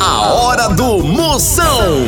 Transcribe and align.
A 0.00 0.22
hora 0.32 0.66
do 0.70 1.02
Moção. 1.02 2.06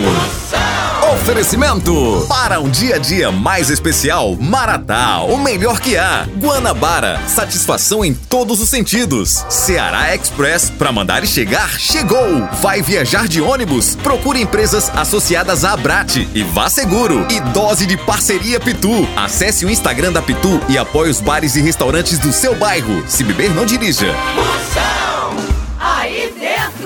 Oferecimento 1.12 2.24
para 2.26 2.58
um 2.58 2.70
dia 2.70 2.96
a 2.96 2.98
dia 2.98 3.30
mais 3.30 3.68
especial, 3.68 4.34
Maratá, 4.34 5.20
o 5.20 5.36
melhor 5.36 5.78
que 5.78 5.98
há. 5.98 6.26
Guanabara, 6.38 7.20
satisfação 7.28 8.02
em 8.02 8.14
todos 8.14 8.62
os 8.62 8.70
sentidos. 8.70 9.44
Ceará 9.50 10.14
Express, 10.14 10.70
para 10.70 10.90
mandar 10.90 11.22
e 11.22 11.26
chegar, 11.26 11.68
chegou. 11.78 12.48
Vai 12.62 12.80
viajar 12.80 13.28
de 13.28 13.42
ônibus? 13.42 13.94
Procure 13.96 14.40
empresas 14.40 14.90
associadas 14.96 15.62
à 15.62 15.74
Abrate 15.74 16.26
e 16.34 16.42
vá 16.42 16.70
seguro. 16.70 17.26
E 17.30 17.40
dose 17.52 17.84
de 17.84 17.98
parceria 17.98 18.58
Pitu. 18.58 19.06
Acesse 19.14 19.66
o 19.66 19.70
Instagram 19.70 20.12
da 20.12 20.22
Pitu 20.22 20.62
e 20.66 20.78
apoie 20.78 21.10
os 21.10 21.20
bares 21.20 21.56
e 21.56 21.60
restaurantes 21.60 22.18
do 22.18 22.32
seu 22.32 22.54
bairro. 22.54 23.04
Se 23.06 23.22
beber, 23.22 23.54
não 23.54 23.66
dirija. 23.66 24.06
Moção. 24.34 25.11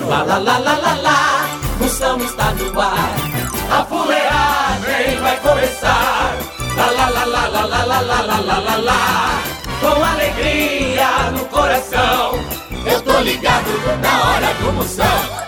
Lá, 0.07 0.23
lá, 0.23 0.37
lá, 0.37 0.57
lá, 0.57 0.77
lá, 0.77 0.93
lá. 1.01 1.49
Moção 1.79 2.17
está 2.21 2.51
no 2.51 2.79
ar. 2.79 3.15
A 3.69 3.83
fuleagem 3.83 5.19
vai 5.21 5.37
começar. 5.41 6.37
Lá, 6.77 6.91
lá, 6.91 7.09
lá, 7.09 7.25
lá, 7.25 7.47
lá, 7.47 7.65
lá, 7.65 7.83
lá, 7.83 8.01
lá, 8.01 8.21
lá, 8.21 8.39
lá, 8.39 8.59
lá, 8.59 8.75
lá. 8.77 9.43
Com 9.81 10.03
alegria 10.03 11.31
no 11.31 11.43
coração. 11.45 12.39
Eu 12.85 13.01
tô 13.01 13.19
ligado 13.19 13.69
na 14.01 14.29
hora 14.29 14.53
do 14.53 14.71
Moção. 14.71 15.47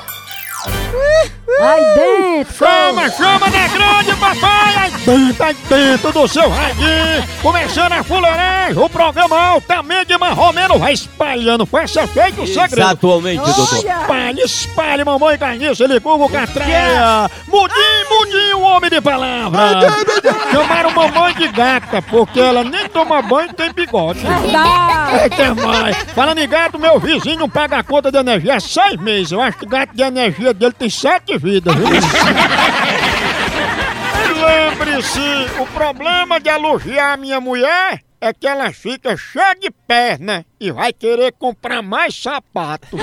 Aí 1.61 1.83
dentro! 1.95 2.53
Chama, 2.57 3.09
chama 3.09 3.49
na 3.49 3.67
grande, 3.67 4.15
papai! 4.19 4.75
Aí 4.77 4.91
dentro, 4.91 5.43
aí 5.43 5.55
dentro 5.67 6.11
do 6.11 6.27
seu 6.27 6.49
radinho! 6.49 7.27
Começando 7.41 7.93
a 7.93 8.03
fuleiragem, 8.03 8.81
o 8.81 8.89
programa 8.89 9.37
altamente 9.37 10.17
marromeno 10.17 10.77
vai 10.77 10.93
espalhando. 10.93 11.67
Essa 11.73 12.07
feito 12.07 12.43
o 12.43 12.47
segredo. 12.47 12.87
Atualmente, 12.87 13.43
doutor. 13.43 13.77
Espalhe, 13.77 14.41
espalhe, 14.41 15.03
mamãe 15.03 15.37
carniça, 15.37 15.83
ele 15.83 15.99
Google 15.99 16.29
Catraia. 16.29 17.29
Mudinho, 17.47 18.09
mudinho, 18.09 18.57
o 18.57 18.61
homem 18.61 18.89
de 18.89 19.01
palavra. 19.01 19.87
Chamaram 20.51 20.91
mamãe 20.91 21.33
de 21.33 21.47
gata, 21.47 22.01
porque 22.01 22.39
ela 22.39 22.63
nem 22.63 22.87
toma 22.89 23.21
banho 23.21 23.49
e 23.49 23.53
tem 23.53 23.73
bigode. 23.73 24.19
Verdade! 24.19 25.23
Eita, 25.23 25.55
mãe. 25.55 25.93
Falando 26.13 26.37
em 26.37 26.47
gato, 26.47 26.77
meu 26.77 26.99
vizinho 26.99 27.39
não 27.39 27.49
paga 27.49 27.77
a 27.77 27.83
conta 27.83 28.11
de 28.11 28.17
energia 28.17 28.55
há 28.55 28.59
seis 28.59 28.97
meses. 28.97 29.31
Eu 29.31 29.41
acho 29.41 29.57
que 29.57 29.65
o 29.65 29.69
gato 29.69 29.95
de 29.95 30.03
energia 30.03 30.53
dele 30.53 30.73
tem 30.77 30.89
sete 30.89 31.38
vidas, 31.39 31.75
viu? 31.75 31.87
E 34.25 34.33
Lembre-se, 34.33 35.59
o 35.59 35.65
problema 35.67 36.39
de 36.39 36.49
elogiar 36.49 37.13
a 37.13 37.17
minha 37.17 37.39
mulher 37.39 38.01
é 38.21 38.33
que 38.33 38.47
ela 38.47 38.71
fica 38.71 39.15
cheia 39.15 39.55
de 39.55 39.71
perna 39.87 40.45
e 40.59 40.71
vai 40.71 40.91
querer 40.91 41.33
comprar 41.33 41.81
mais 41.81 42.15
sapato. 42.15 42.97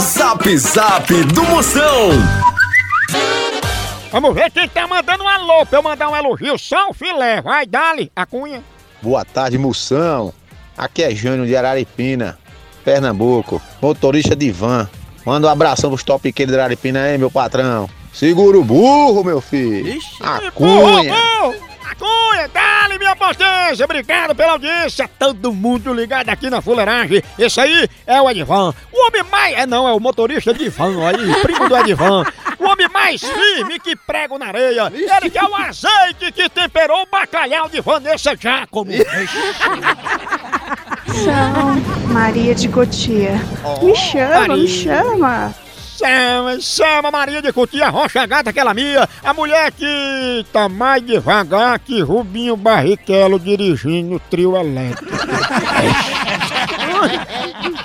Zap 0.00 0.58
Zap 0.58 1.24
do 1.24 1.42
Moção. 1.44 2.10
Vamos 4.10 4.34
ver 4.34 4.50
quem 4.50 4.68
tá 4.68 4.86
mandando 4.86 5.24
um 5.24 5.28
alô 5.28 5.66
pra 5.66 5.78
eu 5.78 5.82
mandar 5.82 6.08
um 6.08 6.16
elogio. 6.16 6.58
Só 6.58 6.88
um 6.88 6.94
filé. 6.94 7.42
Vai, 7.42 7.66
dali, 7.66 8.10
a 8.16 8.24
cunha. 8.24 8.62
Boa 9.02 9.24
tarde, 9.24 9.58
Moção. 9.58 10.32
Aqui 10.76 11.02
é 11.02 11.14
Jânio 11.14 11.46
de 11.46 11.56
Araripina, 11.56 12.38
Pernambuco, 12.86 13.60
motorista 13.82 14.36
de 14.36 14.52
van. 14.52 14.88
Manda 15.24 15.48
um 15.48 15.50
abração 15.50 15.90
pros 15.90 16.04
topiqueiros 16.04 16.54
de 16.54 16.60
Araripina 16.60 17.02
aí, 17.02 17.18
meu 17.18 17.28
patrão. 17.28 17.90
Segura 18.12 18.56
o 18.56 18.62
burro, 18.62 19.24
meu 19.24 19.40
filho. 19.40 20.00
A 20.20 20.52
cunha. 20.52 21.12
Burro, 21.12 21.50
burro. 21.50 21.66
A 21.84 21.94
cunha, 21.96 22.48
dali, 22.54 22.96
minha 22.96 23.16
potência. 23.16 23.84
Obrigado 23.84 24.36
pela 24.36 24.52
audiência. 24.52 25.10
Todo 25.18 25.52
mundo 25.52 25.92
ligado 25.92 26.28
aqui 26.28 26.48
na 26.48 26.62
fuleiragem. 26.62 27.24
Esse 27.36 27.60
aí 27.60 27.88
é 28.06 28.22
o 28.22 28.30
Edvan. 28.30 28.72
O 28.92 29.06
homem 29.08 29.24
mais... 29.24 29.58
É 29.58 29.66
não, 29.66 29.88
é 29.88 29.92
o 29.92 29.98
motorista 29.98 30.54
de 30.54 30.68
van 30.68 31.08
aí, 31.08 31.34
primo 31.42 31.68
do 31.68 31.76
Edvan. 31.76 32.24
O 32.60 32.66
homem 32.66 32.88
mais 32.88 33.20
firme 33.20 33.80
que 33.80 33.96
prego 33.96 34.38
na 34.38 34.46
areia. 34.46 34.92
Ele 34.94 35.28
que 35.28 35.38
é 35.38 35.44
o 35.44 35.56
azeite 35.56 36.30
que 36.32 36.48
temperou 36.48 37.02
o 37.02 37.06
bacalhau 37.06 37.68
de 37.68 37.80
Vanessa 37.80 38.36
Giacomo. 38.36 38.92
São 41.24 42.12
Maria 42.12 42.54
de 42.54 42.68
Cotia. 42.68 43.40
me 43.82 43.94
chama, 43.94 44.40
Maria. 44.40 44.56
me 44.56 44.68
chama. 44.68 45.54
Chama, 45.96 46.60
chama 46.60 47.10
Maria 47.10 47.40
de 47.40 47.50
Cutia 47.54 47.88
Rocha 47.88 48.26
Gata, 48.26 48.50
aquela 48.50 48.74
minha, 48.74 49.08
a 49.24 49.32
mulher 49.32 49.72
que 49.72 50.44
tá 50.52 50.68
mais 50.68 51.02
devagar 51.02 51.78
que 51.78 52.02
Rubinho 52.02 52.54
Barrichello 52.54 53.40
dirigindo 53.40 54.16
o 54.16 54.20
trio 54.20 54.54
elétrico. 54.56 55.10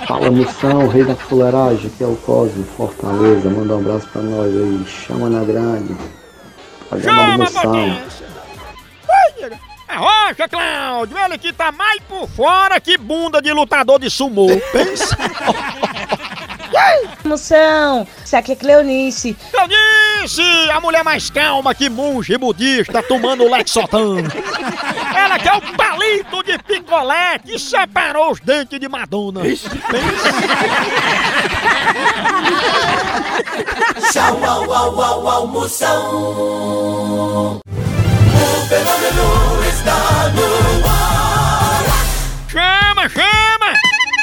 Fala 0.07 0.29
moção, 0.29 0.87
rei 0.87 1.05
da 1.05 1.15
fuleiragem, 1.15 1.87
aqui 1.87 2.03
é 2.03 2.07
o 2.07 2.17
Cosmo, 2.17 2.65
Fortaleza, 2.75 3.49
manda 3.49 3.75
um 3.75 3.79
abraço 3.79 4.07
pra 4.09 4.21
nós 4.21 4.53
aí, 4.53 4.85
chama 4.85 5.29
na 5.29 5.43
grande. 5.45 5.95
Chama, 7.01 7.37
moção. 7.37 7.97
Rocha, 9.97 10.47
Cláudio, 10.47 11.18
ele 11.18 11.38
que 11.38 11.53
tá 11.53 11.72
mais 11.72 12.02
por 12.03 12.28
fora 12.29 12.79
que 12.79 12.97
bunda 12.97 13.41
de 13.41 13.52
lutador 13.52 14.00
de 14.00 14.09
sumô. 14.09 14.47
Pensa. 14.72 15.18
Moção, 17.24 18.06
isso 18.25 18.35
aqui 18.35 18.52
é 18.53 18.56
Cleonice. 18.56 19.38
Disse, 20.22 20.41
a 20.72 20.79
mulher 20.81 21.03
mais 21.03 21.29
calma 21.29 21.74
que 21.74 21.90
monge 21.90 22.38
budista 22.38 23.02
tomando 23.03 23.50
Lexotan. 23.50 24.18
Ela 25.16 25.40
que 25.40 25.47
é 25.47 25.53
o 25.53 25.62
palito 25.78 26.44
de 26.44 26.58
picolé 26.59 27.40
que 27.40 27.58
separou 27.59 28.31
os 28.31 28.40
dentes 28.40 28.79
de 28.79 28.90
Madonna. 28.90 29.41
Tchau, 34.12 34.44
au, 34.44 34.73
au, 34.73 35.02
au, 35.02 35.28
au, 35.28 35.47
Moção. 35.47 36.02
O 37.63 38.68
fenômeno 38.68 39.70
está 39.81 40.29
no 40.29 40.87
ar. 40.87 41.83
Chama, 42.49 43.09
chama! 43.09 43.73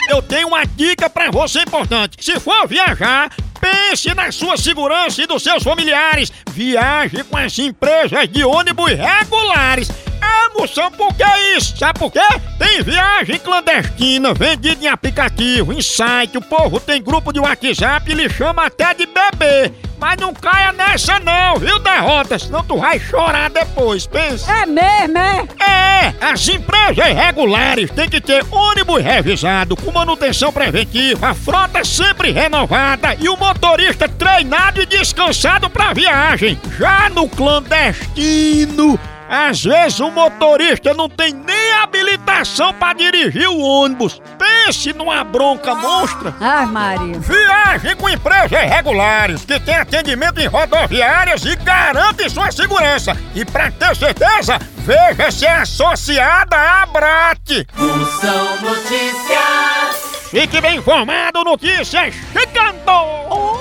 Eu 0.08 0.22
tenho 0.22 0.48
uma 0.48 0.64
dica 0.64 1.10
pra 1.10 1.30
você 1.30 1.60
importante. 1.60 2.16
Se 2.20 2.38
for 2.40 2.66
viajar, 2.66 3.30
pense 3.60 4.14
na 4.14 4.32
sua 4.32 4.56
segurança 4.56 5.22
e 5.22 5.26
dos 5.26 5.42
seus 5.42 5.62
familiares. 5.62 6.32
Viaje 6.50 7.24
com 7.24 7.36
as 7.36 7.58
empresas 7.58 8.28
de 8.28 8.44
ônibus 8.44 8.92
regulares. 8.92 9.90
É, 10.20 10.58
moção, 10.58 10.90
por 10.90 11.14
que 11.14 11.24
isso? 11.56 11.76
Sabe 11.76 11.98
por 11.98 12.10
quê? 12.10 12.20
Tem 12.58 12.82
viagem 12.82 13.38
clandestina, 13.38 14.34
vendida 14.34 14.84
em 14.84 14.88
aplicativo, 14.88 15.72
em 15.72 15.80
site, 15.80 16.38
o 16.38 16.42
povo 16.42 16.80
tem 16.80 17.02
grupo 17.02 17.32
de 17.32 17.38
WhatsApp 17.38 18.10
e 18.10 18.14
lhe 18.14 18.28
chama 18.28 18.66
até 18.66 18.94
de 18.94 19.06
bebê. 19.06 19.87
Mas 20.00 20.16
não 20.20 20.32
caia 20.32 20.72
nessa 20.72 21.18
não, 21.18 21.56
viu, 21.56 21.78
derrota? 21.78 22.38
Senão 22.38 22.62
tu 22.62 22.78
vai 22.78 23.00
chorar 23.00 23.50
depois, 23.50 24.06
pensa. 24.06 24.50
É 24.50 24.66
mesmo, 24.66 25.18
é? 25.18 25.48
É, 25.60 26.14
as 26.20 26.46
empresas 26.48 27.06
regulares 27.06 27.90
têm 27.90 28.08
que 28.08 28.20
ter 28.20 28.44
ônibus 28.50 29.02
revisado, 29.02 29.76
com 29.76 29.90
manutenção 29.90 30.52
preventiva, 30.52 31.28
a 31.28 31.34
frota 31.34 31.84
sempre 31.84 32.30
renovada 32.30 33.16
e 33.18 33.28
o 33.28 33.36
motorista 33.36 34.08
treinado 34.08 34.80
e 34.80 34.86
descansado 34.86 35.68
pra 35.68 35.92
viagem. 35.92 36.58
Já 36.78 37.08
no 37.08 37.28
clandestino, 37.28 38.98
às 39.28 39.62
vezes 39.62 40.00
o 40.00 40.10
motorista 40.10 40.94
não 40.94 41.08
tem 41.08 41.32
nem 41.32 41.72
habilitação 41.74 42.72
pra 42.72 42.92
dirigir 42.92 43.48
o 43.48 43.58
ônibus. 43.58 44.20
Pense 44.38 44.92
numa 44.92 45.22
bronca 45.22 45.74
monstra. 45.74 46.34
Ai, 46.40 46.66
Maria. 46.66 47.18
Viaje 47.18 47.94
com 47.96 48.08
empresas 48.08 48.50
regulares 48.50 49.44
que 49.44 49.60
tem 49.60 49.74
atendimento 49.76 50.40
em 50.40 50.46
rodoviárias 50.46 51.44
e 51.44 51.54
garante 51.56 52.28
sua 52.30 52.50
segurança. 52.50 53.16
E 53.34 53.44
para 53.44 53.70
ter 53.70 53.94
certeza, 53.94 54.58
veja 54.78 55.30
se 55.30 55.46
é 55.46 55.56
associada 55.56 56.56
à 56.56 56.82
Abrat. 56.82 57.66
Moção 57.76 58.60
Notícias. 58.62 60.08
Fique 60.30 60.60
bem 60.60 60.76
informado, 60.76 61.42
notícias 61.42 62.14
chegando! 62.32 63.57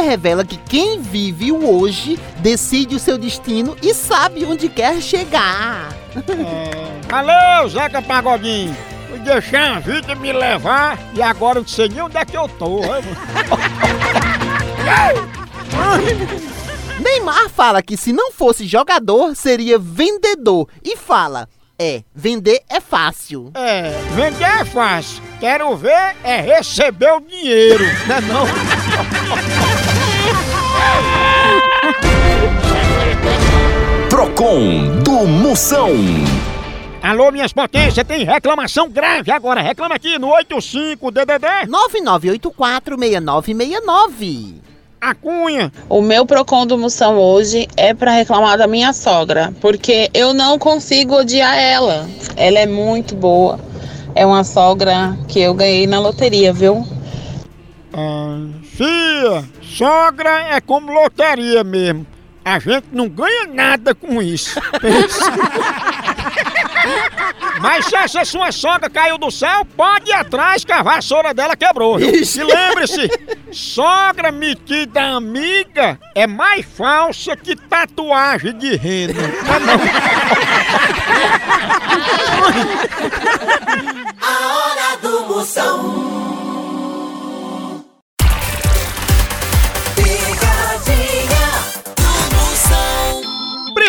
Revela 0.00 0.44
que 0.44 0.56
quem 0.56 1.00
vive 1.00 1.50
o 1.52 1.78
hoje 1.78 2.18
decide 2.38 2.94
o 2.94 2.98
seu 2.98 3.18
destino 3.18 3.76
e 3.82 3.92
sabe 3.94 4.44
onde 4.44 4.68
quer 4.68 5.00
chegar. 5.00 5.88
Valeu, 7.08 7.68
Zeca 7.68 8.00
Pagodinho! 8.02 8.76
Fui 9.08 9.18
deixar 9.20 9.76
a 9.76 9.80
vida 9.80 10.14
me 10.14 10.32
levar 10.32 10.98
e 11.14 11.22
agora 11.22 11.60
não 11.60 11.66
sei 11.66 11.88
nem 11.88 12.02
onde 12.02 12.16
é 12.16 12.24
que 12.24 12.36
eu 12.36 12.48
tô. 12.48 12.80
Neymar 17.00 17.48
fala 17.48 17.82
que 17.82 17.96
se 17.96 18.12
não 18.12 18.32
fosse 18.32 18.66
jogador, 18.66 19.34
seria 19.36 19.78
vendedor. 19.78 20.68
E 20.82 20.96
fala: 20.96 21.48
é, 21.78 22.02
vender 22.14 22.62
é 22.68 22.80
fácil. 22.80 23.50
É, 23.54 23.90
vender 24.14 24.44
é 24.44 24.64
fácil. 24.64 25.22
Quero 25.38 25.76
ver 25.76 26.16
é 26.24 26.40
receber 26.40 27.12
o 27.12 27.20
dinheiro, 27.20 27.84
né 28.06 28.20
não? 28.22 28.46
Procon 34.08 35.00
do 35.02 35.26
Moção. 35.26 35.90
Alô, 37.02 37.30
minhas 37.30 37.52
potências, 37.52 38.06
tem 38.06 38.24
reclamação 38.24 38.88
grave 38.90 39.30
agora. 39.30 39.60
Reclama 39.60 39.94
aqui 39.94 40.18
no 40.18 40.28
85-DDD. 40.28 41.68
99846969. 41.68 44.54
A 45.00 45.14
Cunha. 45.14 45.72
O 45.88 46.02
meu 46.02 46.26
Procon 46.26 46.66
do 46.66 46.76
Moção 46.76 47.16
hoje 47.16 47.68
é 47.76 47.94
pra 47.94 48.10
reclamar 48.12 48.58
da 48.58 48.66
minha 48.66 48.92
sogra, 48.92 49.54
porque 49.60 50.10
eu 50.12 50.34
não 50.34 50.58
consigo 50.58 51.14
odiar 51.16 51.56
ela. 51.56 52.08
Ela 52.36 52.58
é 52.58 52.66
muito 52.66 53.14
boa. 53.14 53.60
É 54.14 54.26
uma 54.26 54.42
sogra 54.42 55.16
que 55.28 55.40
eu 55.40 55.54
ganhei 55.54 55.86
na 55.86 56.00
loteria, 56.00 56.52
viu? 56.52 56.84
Ah, 57.92 58.40
Fia, 58.76 59.42
sogra 59.62 60.54
é 60.54 60.60
como 60.60 60.92
loteria 60.92 61.64
mesmo. 61.64 62.06
A 62.44 62.58
gente 62.58 62.88
não 62.92 63.08
ganha 63.08 63.46
nada 63.46 63.94
com 63.94 64.20
isso. 64.20 64.60
Mas 67.60 67.86
se 67.86 67.96
essa 67.96 68.24
sua 68.24 68.52
sogra 68.52 68.90
caiu 68.90 69.16
do 69.18 69.30
céu, 69.30 69.64
pode 69.76 70.10
ir 70.10 70.12
atrás 70.12 70.62
que 70.64 70.72
a 70.72 70.82
vassoura 70.82 71.32
dela 71.32 71.56
quebrou. 71.56 71.96
viu? 71.98 72.10
E 72.14 72.44
lembre-se, 72.44 73.08
sogra 73.50 74.30
metida 74.30 75.02
amiga 75.16 75.98
é 76.14 76.26
mais 76.26 76.64
falsa 76.66 77.34
que 77.34 77.56
tatuagem 77.56 78.56
de 78.58 78.76
rena. 78.76 79.14
A 84.20 84.54
hora 84.54 84.96
do 85.02 85.26
Moção. 85.26 86.45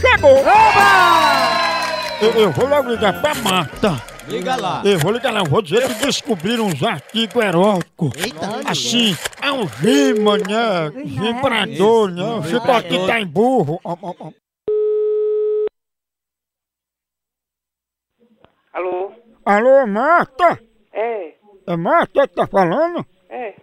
chegou! 0.00 0.38
Eu, 2.20 2.30
eu 2.42 2.50
vou 2.52 2.66
logo 2.68 2.90
ligar 2.90 3.20
pra 3.20 3.34
Marta. 3.34 4.02
Liga 4.28 4.56
lá. 4.56 4.82
Eu 4.84 4.98
vou 4.98 5.12
ligar 5.12 5.32
lá, 5.32 5.40
eu 5.40 5.44
vou 5.44 5.62
dizer 5.62 5.86
que 5.86 6.06
descobriram 6.06 6.66
uns 6.66 6.82
artigos 6.82 7.36
eróticos. 7.42 8.10
Assim, 8.66 9.16
algema, 9.40 10.36
né? 10.38 10.90
Vibrador, 11.04 12.10
né? 12.10 12.22
O 12.24 12.42
chicote 12.42 13.06
tá 13.06 13.20
em 13.20 13.26
burro. 13.26 13.78
Ó, 13.84 13.96
ó, 14.02 14.14
ó. 14.18 14.30
Alô? 18.72 19.12
Alô, 19.44 19.86
Marta? 19.86 20.58
É, 20.92 21.34
É 21.66 21.76
Marta 21.76 22.26
que 22.26 22.34
tá 22.34 22.46
falando? 22.46 23.06
é. 23.28 23.54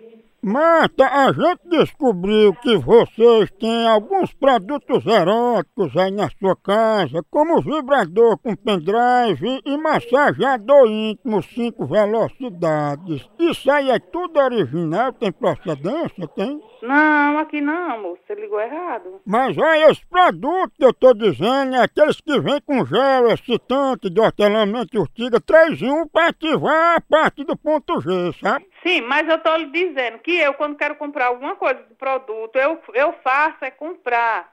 Marta, 0.45 1.07
a 1.07 1.31
gente 1.31 1.69
descobriu 1.69 2.54
que 2.56 2.75
vocês 2.75 3.50
têm 3.62 3.88
alguns 3.88 4.34
produtos 4.34 5.06
eróticos 5.06 5.95
aí 5.95 6.12
na 6.12 6.30
sua 6.38 6.54
casa, 6.54 7.24
como 7.31 7.62
vibrador 7.62 8.38
com 8.40 8.54
pendrive 8.54 9.62
e 9.63 9.78
massageador 9.78 10.86
íntimo 10.86 11.42
5 11.42 11.86
velocidades. 11.86 13.25
Isso 13.40 13.72
aí 13.72 13.90
é 13.90 13.98
tudo 13.98 14.38
original? 14.38 15.13
Tem 15.13 15.31
procedência? 15.31 16.28
Tem? 16.36 16.60
Não, 16.83 17.39
aqui 17.39 17.62
não, 17.62 18.01
moço. 18.01 18.21
Você 18.27 18.35
ligou 18.35 18.59
errado. 18.59 19.21
Mas 19.25 19.57
olha, 19.57 19.89
os 19.89 20.03
produtos 20.03 20.75
que 20.77 20.83
eu 20.83 20.94
tô 20.94 21.13
dizendo 21.13 21.75
é 21.77 21.81
aqueles 21.81 22.19
que 22.19 22.38
vêm 22.41 22.59
com 22.59 22.85
gel 22.85 23.27
excitante 23.30 24.09
de 24.09 24.19
hortelã-mente 24.19 24.97
e 24.97 25.00
urtiga 25.00 25.39
3 25.39 25.81
em 25.81 25.89
1 25.89 26.07
para 26.09 26.27
ativar 26.27 26.97
a 26.97 27.01
parte 27.01 27.45
do 27.45 27.56
ponto 27.56 28.01
G, 28.01 28.33
sabe? 28.41 28.68
Sim, 28.85 29.00
mas 29.01 29.25
eu 29.30 29.39
tô 29.39 29.56
lhe 29.56 29.68
dizendo 29.68 30.19
que 30.19 30.38
eu, 30.38 30.53
quando 30.56 30.75
quero 30.75 30.95
comprar 30.95 31.27
alguma 31.27 31.56
coisa 31.56 31.81
de 31.83 31.95
produto, 31.95 32.57
eu, 32.57 32.77
eu 32.94 33.13
faço 33.24 33.63
é 33.63 33.71
comprar. 33.71 34.52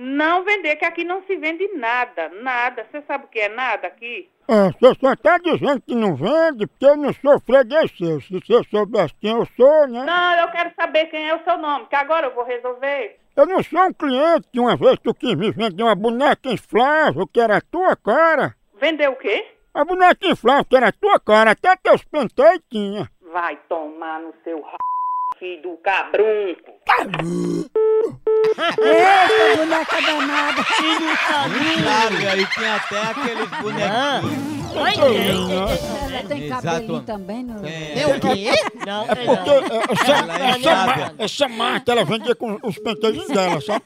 Não 0.00 0.44
vender, 0.44 0.76
que 0.76 0.84
aqui 0.84 1.02
não 1.02 1.24
se 1.24 1.34
vende 1.34 1.66
nada, 1.74 2.28
nada. 2.40 2.86
Você 2.88 3.02
sabe 3.02 3.24
o 3.24 3.28
que 3.28 3.40
é 3.40 3.48
nada 3.48 3.88
aqui? 3.88 4.30
É, 4.46 4.70
você 4.70 4.94
só 5.00 5.16
tá 5.16 5.38
dizendo 5.38 5.82
que 5.82 5.92
não 5.92 6.14
vende 6.14 6.68
porque 6.68 6.86
eu 6.86 6.96
não 6.96 7.12
sou 7.14 7.40
freguês 7.40 7.90
seu. 7.98 8.20
Se 8.20 8.32
você 8.32 8.62
soubesse 8.70 9.12
quem 9.20 9.32
eu 9.32 9.44
sou, 9.56 9.88
né? 9.88 10.04
Não, 10.04 10.34
eu 10.34 10.52
quero 10.52 10.70
saber 10.76 11.06
quem 11.06 11.28
é 11.28 11.34
o 11.34 11.42
seu 11.42 11.58
nome, 11.58 11.86
que 11.86 11.96
agora 11.96 12.28
eu 12.28 12.34
vou 12.36 12.44
resolver. 12.44 13.18
Eu 13.34 13.44
não 13.44 13.60
sou 13.60 13.80
um 13.80 13.92
cliente 13.92 14.60
uma 14.60 14.76
vez 14.76 15.00
tu 15.02 15.12
quis 15.12 15.34
me 15.34 15.50
vender 15.50 15.82
uma 15.82 15.96
boneca 15.96 16.48
inflável 16.48 17.26
que 17.26 17.40
era 17.40 17.56
a 17.56 17.60
tua 17.60 17.96
cara. 17.96 18.54
Vender 18.80 19.10
o 19.10 19.16
quê? 19.16 19.48
A 19.74 19.84
boneca 19.84 20.28
inflável 20.28 20.64
que 20.64 20.76
era 20.76 20.90
a 20.90 20.92
tua 20.92 21.18
cara, 21.18 21.50
até 21.50 21.74
teus 21.74 22.04
penteios 22.04 22.62
tinha. 22.70 23.10
Vai 23.32 23.56
tomar 23.68 24.20
no 24.20 24.32
seu 24.44 24.58
r... 24.58 24.76
filho 25.38 25.62
do 25.62 25.76
cabrunco. 25.78 26.72
Eita, 28.58 29.56
boneca 29.56 30.00
danada. 30.02 30.62
Sabe, 31.84 32.26
aí 32.28 32.46
tem 32.46 32.68
até 32.68 33.00
aqueles 33.02 33.48
bonequinhos. 33.60 34.68
Ela 36.10 36.22
tem 36.28 36.44
Exato. 36.44 36.62
cabelinho 36.62 37.02
também, 37.02 37.44
não? 37.44 37.60
Tem 37.62 38.04
o 38.06 38.20
quê? 38.20 38.50
Não, 38.86 39.02
É 39.04 39.14
porque 39.14 39.50
é, 39.50 39.92
essa, 39.92 40.12
Ela 40.12 40.38
é 40.38 40.50
essa, 40.50 40.74
ma- 40.86 41.14
essa 41.18 41.48
marca 41.48 41.92
ela 41.92 42.04
vendia 42.04 42.34
com 42.34 42.58
os 42.62 42.78
penteios 42.78 43.26
dela, 43.28 43.60
sabe? 43.60 43.84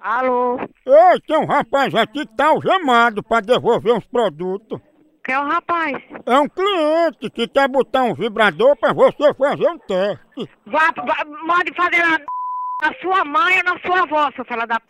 Alô? 0.00 0.58
Ei, 0.86 1.20
tem 1.26 1.36
um 1.38 1.44
rapaz 1.46 1.92
aqui 1.94 2.24
que 2.24 2.36
tá 2.36 2.46
algemado 2.48 3.22
pra 3.22 3.40
devolver 3.40 3.92
uns 3.94 4.06
produtos. 4.06 4.80
Quem 5.28 5.34
é 5.34 5.40
o 5.40 5.46
rapaz? 5.46 5.94
É 6.24 6.38
um 6.38 6.48
cliente 6.48 7.28
que 7.28 7.46
quer 7.46 7.68
botar 7.68 8.02
um 8.02 8.14
vibrador 8.14 8.74
pra 8.76 8.94
você 8.94 9.34
fazer 9.34 9.68
um 9.68 9.78
teste. 9.78 10.50
Vá, 10.64 10.90
vá, 10.96 11.22
mande 11.44 11.70
fazer 11.76 11.98
na, 11.98 12.18
na 12.82 12.94
sua 13.02 13.26
mãe 13.26 13.58
ou 13.58 13.64
na 13.64 13.78
sua 13.80 14.04
avó, 14.04 14.32
seu 14.34 14.42
filho 14.46 14.66
da 14.66 14.80
p. 14.80 14.86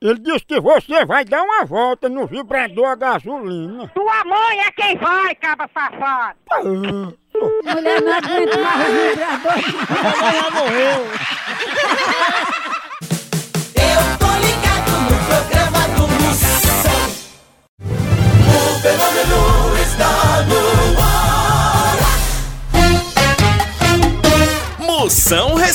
Ele 0.00 0.20
disse 0.20 0.46
que 0.46 0.60
você 0.60 1.04
vai 1.04 1.24
dar 1.24 1.42
uma 1.42 1.64
volta 1.64 2.08
no 2.08 2.28
vibrador 2.28 2.86
a 2.86 2.94
gasolina. 2.94 3.90
Sua 3.92 4.24
mãe 4.24 4.60
é 4.60 4.70
quem 4.70 4.96
vai, 4.98 5.34
caba 5.34 5.68
safado. 5.74 6.38
Ah, 6.52 6.62
Mulher 6.62 8.02
não 8.02 8.12
aguenta 8.12 8.58
mais 8.58 8.88
o 8.88 8.92
vibrador. 9.10 9.52
Ela 10.32 10.50
morreu. 10.52 11.06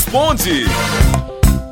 responde. 0.07 0.65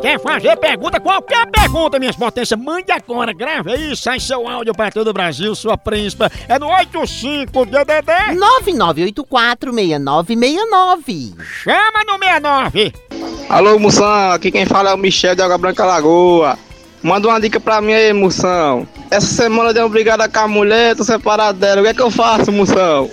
Quer 0.01 0.19
fazer 0.19 0.57
pergunta? 0.57 0.99
Qualquer 0.99 1.49
pergunta, 1.49 1.97
minhas 1.97 2.17
potências, 2.17 2.59
mande 2.59 2.91
agora, 2.91 3.33
grave 3.33 3.71
aí, 3.71 3.95
sai 3.95 4.19
seu 4.19 4.45
áudio 4.47 4.73
pra 4.73 4.91
todo 4.91 5.07
o 5.07 5.13
Brasil, 5.13 5.55
sua 5.55 5.77
príncipa. 5.77 6.29
É 6.47 6.59
no 6.59 6.67
85DDD. 6.67 8.37
99846969. 8.69 11.33
Chama 11.63 12.03
no 12.05 12.19
69. 12.19 12.93
Alô, 13.49 13.79
Moção, 13.79 14.31
aqui 14.31 14.51
quem 14.51 14.65
fala 14.65 14.91
é 14.91 14.93
o 14.93 14.97
Michel 14.97 15.33
de 15.33 15.41
Água 15.41 15.57
Branca 15.57 15.85
Lagoa. 15.85 16.59
Manda 17.01 17.27
uma 17.27 17.39
dica 17.39 17.59
pra 17.59 17.81
mim 17.81 17.93
aí, 17.93 18.13
Moção. 18.13 18.87
Essa 19.09 19.27
semana 19.27 19.69
eu 19.69 19.73
dei 19.73 19.83
uma 19.83 19.89
brigada 19.89 20.27
com 20.27 20.39
a 20.39 20.47
mulher, 20.47 20.95
tô 20.95 21.03
separado 21.03 21.59
dela. 21.59 21.81
O 21.81 21.83
que 21.83 21.89
é 21.89 21.93
que 21.93 22.01
eu 22.01 22.11
faço, 22.11 22.51
Moção? 22.51 23.09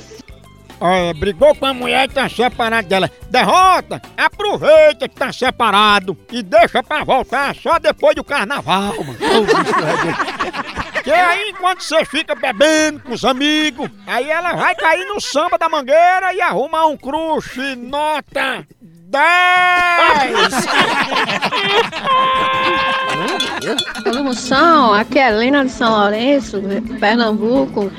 Olha, 0.84 1.14
brigou 1.14 1.54
com 1.54 1.64
a 1.64 1.72
mulher 1.72 2.08
e 2.08 2.12
tá 2.12 2.28
separado 2.28 2.88
dela. 2.88 3.08
Derrota! 3.30 4.02
Aproveita 4.16 5.08
que 5.08 5.14
tá 5.14 5.32
separado 5.32 6.18
e 6.28 6.42
deixa 6.42 6.82
pra 6.82 7.04
voltar 7.04 7.54
só 7.54 7.78
depois 7.78 8.16
do 8.16 8.24
carnaval, 8.24 8.92
mano. 9.04 9.18
É 10.94 11.04
Que 11.04 11.10
aí, 11.10 11.50
enquanto 11.50 11.82
você 11.82 12.04
fica 12.04 12.32
bebendo 12.34 13.00
com 13.00 13.12
os 13.12 13.24
amigos, 13.24 13.90
aí 14.06 14.30
ela 14.30 14.52
vai 14.52 14.72
cair 14.76 15.04
no 15.06 15.20
samba 15.20 15.58
da 15.58 15.68
mangueira 15.68 16.32
e 16.32 16.40
arrumar 16.40 16.86
um 16.86 16.96
crush 16.96 17.74
nota 17.76 18.64
10! 18.80 19.22
Alô, 24.06 24.24
Moção, 24.24 24.94
aqui 24.94 25.18
é 25.18 25.24
a 25.24 25.30
Helena 25.30 25.64
de 25.64 25.72
São 25.72 25.90
Lourenço, 25.90 26.62
Pernambuco. 27.00 27.90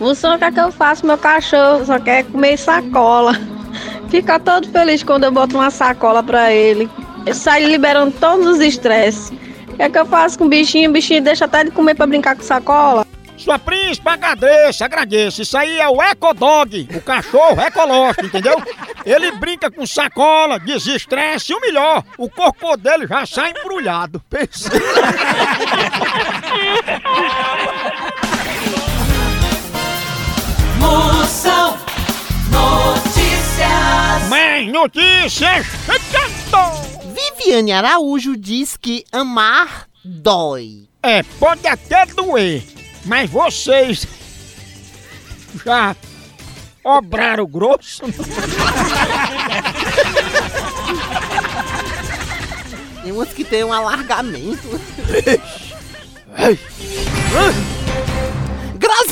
O 0.00 0.38
que 0.38 0.44
é 0.44 0.52
que 0.52 0.60
eu 0.60 0.70
faço? 0.70 1.04
Meu 1.04 1.18
cachorro 1.18 1.84
só 1.84 1.98
quer 1.98 2.24
comer 2.24 2.56
sacola. 2.56 3.32
Fica 4.08 4.38
todo 4.38 4.68
feliz 4.68 5.02
quando 5.02 5.24
eu 5.24 5.32
boto 5.32 5.56
uma 5.56 5.70
sacola 5.70 6.22
pra 6.22 6.52
ele. 6.52 6.88
Ele 7.26 7.34
sai 7.34 7.64
liberando 7.64 8.14
todos 8.18 8.46
os 8.46 8.60
estresses. 8.60 9.30
O 9.68 9.76
que 9.76 9.82
é 9.82 9.90
que 9.90 9.98
eu 9.98 10.06
faço 10.06 10.38
com 10.38 10.44
o 10.44 10.48
bichinho? 10.48 10.88
O 10.88 10.92
bichinho 10.92 11.22
deixa 11.22 11.46
até 11.46 11.64
de 11.64 11.72
comer 11.72 11.94
pra 11.94 12.06
brincar 12.06 12.36
com 12.36 12.42
sacola. 12.42 13.04
Sua 13.36 13.58
príncipe, 13.58 14.08
agradeça, 14.08 14.84
agradeça. 14.84 15.42
Isso 15.42 15.56
aí 15.56 15.78
é 15.78 15.88
o 15.88 16.02
Ecodog, 16.02 16.88
o 16.94 17.00
cachorro 17.00 17.60
ecológico, 17.60 18.26
entendeu? 18.26 18.60
Ele 19.06 19.30
brinca 19.32 19.70
com 19.70 19.86
sacola, 19.86 20.58
desestresse 20.58 21.52
e 21.52 21.54
o 21.54 21.60
melhor, 21.60 22.02
o 22.16 22.28
corpo 22.28 22.76
dele 22.76 23.06
já 23.06 23.24
sai 23.26 23.50
embrulhado. 23.50 24.20
Pensa. 24.28 24.70
Moção 31.48 31.78
Notícias. 32.50 34.28
Mais 34.28 34.70
notícias! 34.70 35.66
Viviane 37.14 37.72
Araújo 37.72 38.36
diz 38.36 38.76
que 38.76 39.02
amar 39.10 39.88
dói. 40.04 40.86
É, 41.02 41.22
pode 41.22 41.66
até 41.66 42.04
doer, 42.04 42.62
mas 43.06 43.30
vocês 43.30 44.06
já 45.64 45.96
obraram 46.84 47.46
grosso? 47.46 48.02
Tem 53.02 53.12
umas 53.12 53.32
que 53.32 53.42
tem 53.44 53.64
um 53.64 53.72
alargamento. 53.72 54.68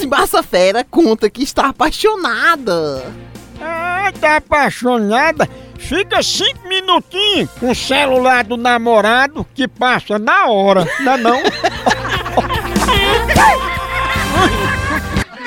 Massa 0.07 0.43
Fera 0.43 0.85
conta 0.85 1.29
que 1.29 1.43
está 1.43 1.69
apaixonada. 1.69 3.13
Ah, 3.61 4.13
tá 4.21 4.37
apaixonada? 4.37 5.49
Fica 5.79 6.23
cinco 6.23 6.67
minutinhos 6.69 7.51
com 7.61 7.71
o 7.71 7.75
celular 7.75 8.45
do 8.45 8.57
namorado 8.57 9.47
que 9.55 9.69
passa 9.69 10.19
na 10.19 10.47
hora, 10.47 10.87
não 11.01 11.13
é 11.13 11.17
não? 11.19 11.39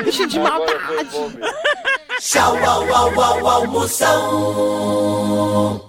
Deixa 0.04 0.28
de 0.28 0.40
maldade. 0.40 0.80
Tchau, 2.20 2.58
au, 2.66 2.84
au, 2.94 3.22
au, 3.22 3.48
au, 4.04 5.89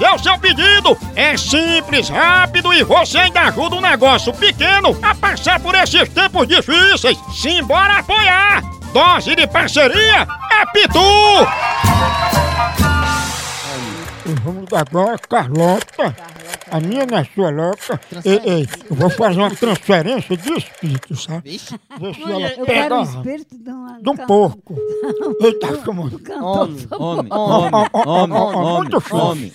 fazer 0.00 0.14
o 0.14 0.18
seu 0.18 0.38
pedido. 0.38 0.98
É 1.14 1.36
simples, 1.36 2.08
rápido 2.08 2.72
e 2.72 2.82
você 2.82 3.18
ainda 3.18 3.42
ajuda 3.42 3.76
um 3.76 3.80
negócio 3.80 4.32
pequeno 4.32 4.98
a 5.02 5.14
passar 5.14 5.60
por 5.60 5.74
esses 5.74 6.08
tempos 6.08 6.48
difíceis. 6.48 7.18
Simbora 7.34 7.98
apoiar! 7.98 8.62
Dose 8.92 9.36
de 9.36 9.46
parceria 9.46 10.26
é 10.52 10.66
Pitu! 10.72 10.98
Vamos 14.44 14.72
agora, 14.72 15.18
Carlota. 15.18 16.16
A 16.70 16.78
minha 16.78 17.02
é 17.02 17.24
sua 17.34 17.50
louca. 17.50 18.00
Ei, 18.24 18.40
ei, 18.44 18.68
eu 18.88 18.94
vou 18.94 19.10
fazer 19.10 19.40
uma 19.40 19.50
transferência 19.50 20.36
de 20.36 20.52
espírito, 20.52 21.16
sabe? 21.16 21.60
Ver 21.98 22.14
se 22.14 22.22
ela 22.22 22.48
Eu 22.52 22.64
pega 22.64 22.82
quero 22.82 22.96
o 22.96 23.02
espírito 23.02 23.58
de, 23.58 23.70
uma, 23.70 24.00
de 24.00 24.08
um 24.08 24.16
porco. 24.16 24.76
Eita, 25.40 25.84
chamando. 25.84 26.20
Homem, 26.40 26.86
homem, 26.92 27.32
homem, 27.32 27.70
ó, 27.72 27.88
ó, 27.92 28.24
homem, 28.24 28.76
muito 28.78 29.00
forte. 29.00 29.26
homem. 29.26 29.52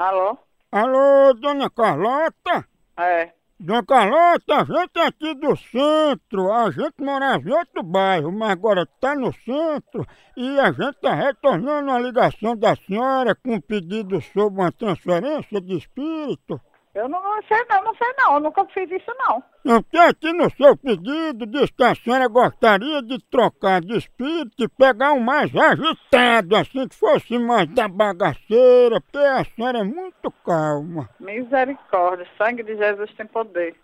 Alô? 0.00 0.38
Alô, 0.72 1.34
dona 1.34 1.68
Carlota? 1.68 2.66
É. 2.96 3.34
Dona 3.58 3.84
Carlota, 3.84 4.62
a 4.62 4.64
gente 4.64 4.96
é 4.96 5.06
aqui 5.06 5.34
do 5.34 5.54
centro, 5.54 6.50
a 6.50 6.70
gente 6.70 6.94
morava 7.00 7.46
em 7.46 7.52
outro 7.52 7.82
bairro, 7.82 8.32
mas 8.32 8.52
agora 8.52 8.86
tá 8.98 9.14
no 9.14 9.30
centro 9.30 10.06
e 10.34 10.58
a 10.58 10.72
gente 10.72 10.94
tá 11.02 11.12
retornando 11.12 11.90
a 11.90 11.98
ligação 11.98 12.56
da 12.56 12.74
senhora 12.76 13.34
com 13.34 13.56
um 13.56 13.60
pedido 13.60 14.22
sobre 14.22 14.62
uma 14.62 14.72
transferência 14.72 15.60
de 15.60 15.76
espírito. 15.76 16.58
Eu 16.92 17.08
não, 17.08 17.22
não 17.22 17.42
sei 17.44 17.64
não, 17.68 17.84
não 17.84 17.94
sei 17.94 18.08
não, 18.18 18.34
eu 18.34 18.40
nunca 18.40 18.64
fiz 18.66 18.90
isso 18.90 19.12
não. 19.16 19.42
Eu 19.64 19.82
tenho 19.84 20.08
aqui 20.08 20.32
no 20.32 20.50
seu 20.50 20.76
pedido 20.76 21.46
diz 21.46 21.70
que 21.70 21.84
a 21.84 21.94
senhora 21.94 22.26
gostaria 22.26 23.00
de 23.02 23.18
trocar 23.30 23.80
de 23.80 23.96
espírito 23.96 24.64
e 24.64 24.68
pegar 24.68 25.12
um 25.12 25.20
mais 25.20 25.54
agitado, 25.54 26.56
assim 26.56 26.88
que 26.88 26.96
fosse 26.96 27.38
mais 27.38 27.68
da 27.68 27.86
bagaceira, 27.86 29.00
porque 29.00 29.18
a 29.18 29.44
senhora 29.44 29.78
é 29.78 29.84
muito 29.84 30.32
calma. 30.44 31.08
Misericórdia, 31.20 32.26
sangue 32.36 32.64
de 32.64 32.76
Jesus 32.76 33.12
tem 33.14 33.26
poder. 33.26 33.76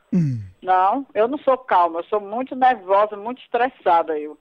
Não, 0.63 1.07
eu 1.15 1.29
não 1.29 1.39
sou 1.39 1.57
calma, 1.59 2.01
eu 2.01 2.05
sou 2.05 2.21
muito 2.21 2.57
nervosa, 2.57 3.17
muito 3.17 3.41
estressada 3.41 4.19
eu. 4.19 4.37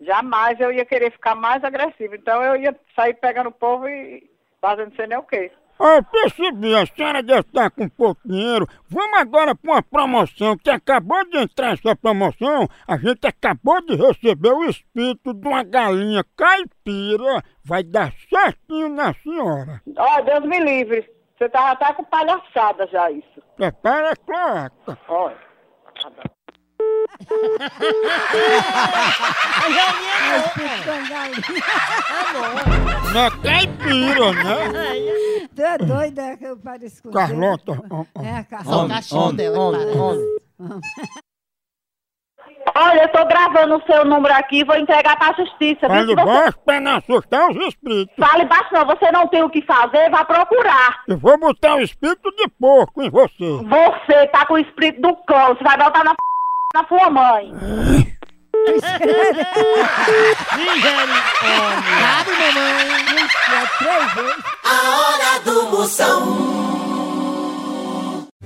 Jamais 0.00 0.60
eu 0.60 0.70
ia 0.70 0.84
querer 0.84 1.10
ficar 1.10 1.34
mais 1.34 1.64
agressiva, 1.64 2.14
então 2.14 2.44
eu 2.44 2.54
ia 2.56 2.78
sair 2.94 3.14
pegando 3.14 3.48
o 3.48 3.52
povo 3.52 3.88
e 3.88 4.30
fazendo 4.60 4.94
sei 4.94 5.08
nem 5.08 5.18
o 5.18 5.24
quê. 5.24 5.50
Ah, 5.78 5.96
Eu 5.96 6.04
percebi, 6.04 6.74
a 6.74 6.86
senhora 6.86 7.22
deve 7.22 7.40
estar 7.40 7.70
com 7.70 7.88
pouco 7.88 8.20
dinheiro. 8.24 8.66
Vamos 8.88 9.18
agora 9.18 9.54
para 9.54 9.72
uma 9.72 9.82
promoção 9.82 10.56
que 10.56 10.70
acabou 10.70 11.24
de 11.28 11.38
entrar 11.38 11.72
essa 11.72 11.96
promoção. 11.96 12.68
A 12.86 12.96
gente 12.96 13.26
acabou 13.26 13.80
de 13.80 13.96
receber 13.96 14.52
o 14.52 14.64
espírito 14.64 15.34
de 15.34 15.48
uma 15.48 15.62
galinha 15.64 16.24
caipira. 16.36 17.42
Vai 17.64 17.82
dar 17.82 18.12
certinho 18.28 18.88
na 18.88 19.12
senhora. 19.14 19.82
Ó, 19.96 20.20
Deus 20.22 20.44
me 20.44 20.58
livre, 20.60 21.08
você 21.36 21.48
tá, 21.48 21.74
tá 21.76 21.92
com 21.94 22.04
palhaçada 22.04 22.86
já 22.86 23.10
isso. 23.10 23.42
Prepara 23.56 24.12
a 24.12 24.16
cloaca. 24.16 24.98
Olha. 25.08 25.52
Não 33.12 33.24
é 33.24 33.30
caipira, 33.42 34.32
né? 34.32 35.48
Tu 35.54 35.62
é 35.62 35.78
doida 35.78 36.36
que 36.36 36.44
eu 36.44 36.56
pareço 36.56 37.02
com 37.02 37.10
Carlota, 37.10 37.72
Deus. 37.74 37.84
ó, 37.90 38.04
ó. 38.14 38.22
É, 38.22 38.38
a 38.38 38.44
Só 38.44 38.46
o 38.46 38.48
Carlota. 38.64 38.94
cachorro 38.94 39.32
dela 39.32 39.78
que 39.78 39.84
parece. 39.98 40.42
Olha, 42.74 43.02
eu 43.02 43.08
tô 43.08 43.24
gravando 43.26 43.76
o 43.76 43.82
seu 43.86 44.04
número 44.04 44.32
aqui, 44.34 44.64
vou 44.64 44.76
entregar 44.76 45.16
pra 45.18 45.32
justiça. 45.34 45.88
viu? 45.88 45.88
Fale 45.88 46.06
Se 46.08 46.14
você... 46.14 46.24
baixo 46.24 46.58
pra 46.64 46.80
não 46.80 46.96
assustar 46.96 47.50
os 47.50 47.56
espíritos. 47.66 48.14
Fale 48.18 48.44
baixo 48.46 48.68
não, 48.72 48.86
você 48.86 49.12
não 49.12 49.26
tem 49.28 49.42
o 49.42 49.50
que 49.50 49.60
fazer, 49.62 50.08
vá 50.10 50.24
procurar. 50.24 51.02
Eu 51.08 51.18
vou 51.18 51.38
botar 51.38 51.74
o 51.74 51.80
espírito 51.80 52.30
de 52.36 52.48
porco 52.48 53.02
em 53.02 53.10
você. 53.10 53.58
Você 53.62 54.26
tá 54.28 54.46
com 54.46 54.54
o 54.54 54.58
espírito 54.58 55.02
do 55.02 55.14
cão, 55.24 55.48
você 55.54 55.64
vai 55.64 55.76
botar 55.76 56.04
na 56.04 56.12
p... 56.14 56.16
na 56.74 56.84
sua 56.86 57.10
mãe. 57.10 57.52
Sabe, 62.00 62.30
mamãe? 62.38 63.26
A 64.64 64.98
hora 64.98 65.38
do 65.44 65.62
Moção. 65.70 66.22
O 68.40 68.42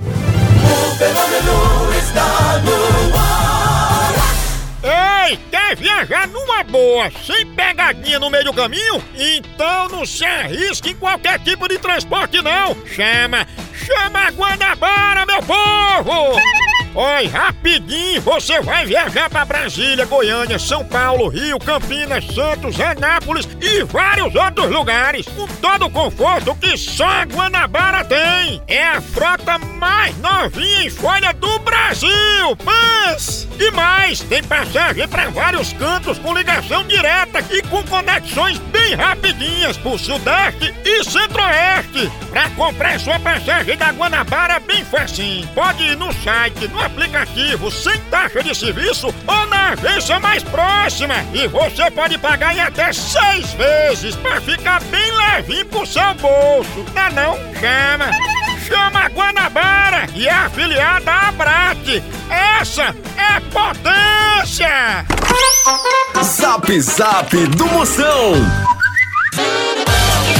fenômeno 0.98 1.56
está 1.98 2.58
no 2.64 3.16
ar. 3.16 4.14
Ei, 5.28 5.36
quer 5.50 5.76
viajar 5.76 6.26
numa 6.28 6.62
boa, 6.64 7.10
sem 7.24 7.46
pegadinha 7.54 8.18
no 8.18 8.30
meio 8.30 8.44
do 8.44 8.52
caminho? 8.54 9.02
Então 9.14 9.88
não 9.88 10.04
se 10.06 10.24
arrisque 10.24 10.90
em 10.90 10.96
qualquer 10.96 11.38
tipo 11.40 11.68
de 11.68 11.78
transporte 11.78 12.40
não. 12.42 12.74
Chama, 12.86 13.46
chama 13.74 14.26
a 14.26 14.30
Guanabara, 14.30 15.26
meu 15.26 15.42
povo! 15.42 16.36
Oi, 16.98 17.26
rapidinho, 17.26 18.22
você 18.22 18.58
vai 18.62 18.86
viajar 18.86 19.28
para 19.28 19.44
Brasília, 19.44 20.06
Goiânia, 20.06 20.58
São 20.58 20.82
Paulo, 20.82 21.28
Rio, 21.28 21.58
Campinas, 21.58 22.24
Santos, 22.24 22.80
Anápolis 22.80 23.46
e 23.60 23.84
vários 23.84 24.34
outros 24.34 24.70
lugares, 24.70 25.26
com 25.26 25.46
todo 25.46 25.84
o 25.84 25.90
conforto 25.90 26.54
que 26.54 26.74
só 26.78 27.04
a 27.04 27.24
Guanabara 27.24 28.02
tem. 28.02 28.62
É 28.66 28.82
a 28.82 29.02
frota 29.02 29.58
mais 29.58 30.16
novinha 30.16 30.84
em 30.84 30.88
folha 30.88 31.34
do 31.34 31.58
Brasil, 31.58 32.56
mas 32.64 33.46
e 33.58 33.70
mais, 33.72 34.20
tem 34.20 34.42
passagem 34.42 35.08
para 35.08 35.28
vários 35.28 35.72
cantos 35.74 36.18
com 36.18 36.34
ligação 36.34 36.82
direta 36.84 37.44
e 37.50 37.62
com 37.62 37.82
conexões 37.84 38.58
bem 38.86 38.94
rapidinhas 38.94 39.76
pro 39.76 39.98
Sudeste 39.98 40.72
e 40.84 41.02
Centro-Oeste. 41.02 42.10
Pra 42.30 42.48
comprar 42.50 43.00
sua 43.00 43.18
passagem 43.18 43.76
da 43.76 43.90
Guanabara 43.90 44.60
bem 44.60 44.84
facinho. 44.84 45.46
Pode 45.48 45.82
ir 45.82 45.96
no 45.96 46.12
site, 46.22 46.68
no 46.68 46.80
aplicativo, 46.80 47.70
sem 47.70 47.98
taxa 48.10 48.42
de 48.42 48.54
serviço 48.54 49.08
ou 49.26 49.46
na 49.46 49.70
agência 49.70 50.20
mais 50.20 50.42
próxima. 50.44 51.14
E 51.34 51.48
você 51.48 51.90
pode 51.90 52.16
pagar 52.18 52.54
em 52.54 52.60
até 52.60 52.92
seis 52.92 53.52
vezes 53.54 54.14
pra 54.16 54.40
ficar 54.40 54.80
bem 54.84 55.10
levinho 55.10 55.66
pro 55.66 55.86
seu 55.86 56.14
bolso. 56.14 56.84
Não, 56.94 57.10
não? 57.10 57.36
Chama! 57.54 58.10
Chama 58.66 59.00
a 59.00 59.08
Guanabara 59.08 60.06
e 60.14 60.26
é 60.26 60.32
afiliada 60.32 61.10
à 61.10 61.28
Abrat. 61.28 62.02
Essa 62.60 62.94
é 63.16 63.40
potência! 63.52 65.06
Zap 66.22 66.80
Zap 66.80 67.36
do 67.48 67.66
Moção. 67.66 68.75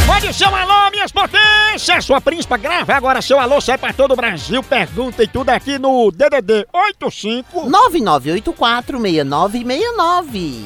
Pode 0.06 0.32
ser 0.32 0.46
um 0.46 0.54
alô, 0.54 0.90
minhas 0.92 1.10
potências! 1.10 2.04
Sua 2.04 2.20
príncipa 2.20 2.56
grava 2.56 2.94
agora 2.94 3.20
seu 3.20 3.40
alô, 3.40 3.60
sai 3.60 3.76
pra 3.76 3.92
todo 3.92 4.12
o 4.12 4.16
Brasil, 4.16 4.62
pergunta 4.62 5.20
e 5.22 5.26
tudo 5.26 5.50
aqui 5.50 5.78
no 5.78 6.10
DDD 6.12 6.66
85 6.72 7.68
99846969. 7.68 10.64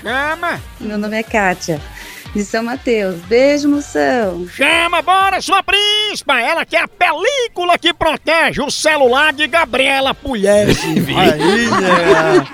Chama! 0.00 0.60
Meu 0.78 0.96
nome 0.96 1.18
é 1.18 1.22
Kátia, 1.24 1.80
de 2.34 2.44
São 2.44 2.62
Mateus. 2.62 3.16
Beijo, 3.22 3.68
moção. 3.68 4.46
Chama, 4.48 5.02
bora, 5.02 5.40
sua 5.40 5.62
príncipa! 5.64 6.40
Ela 6.40 6.64
que 6.64 6.76
é 6.76 6.82
a 6.82 6.88
película 6.88 7.76
que 7.76 7.92
protege 7.92 8.62
o 8.62 8.70
celular 8.70 9.32
de 9.32 9.48
Gabriela 9.48 10.14
Pugliese. 10.14 10.86
Aí, 11.16 11.66
né? 11.70 12.46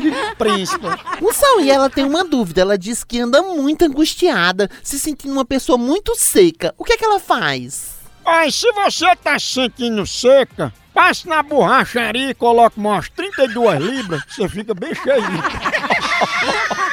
Príncipa. 0.38 0.98
Moção, 1.20 1.60
e 1.60 1.70
ela 1.70 1.88
tem 1.90 2.04
uma 2.04 2.24
dúvida. 2.24 2.60
Ela 2.60 2.78
diz 2.78 3.04
que 3.04 3.20
anda 3.20 3.42
muito 3.42 3.84
angustiada, 3.84 4.70
se 4.82 4.98
sentindo 4.98 5.32
uma 5.32 5.44
pessoa 5.44 5.78
muito 5.78 6.14
seca. 6.14 6.74
O 6.78 6.84
que 6.84 6.94
é 6.94 6.96
que 6.96 7.04
ela 7.04 7.20
faz? 7.20 7.92
Ai, 8.24 8.50
se 8.50 8.70
você 8.72 9.16
tá 9.16 9.38
se 9.38 9.54
sentindo 9.54 10.06
seca, 10.06 10.72
passe 10.94 11.28
na 11.28 11.42
borracharia 11.42 12.30
e 12.30 12.34
coloque 12.34 12.78
umas 12.78 13.08
32 13.08 13.80
libras, 13.80 14.22
você 14.28 14.48
fica 14.48 14.74
bem 14.74 14.94
cheio. 14.94 15.22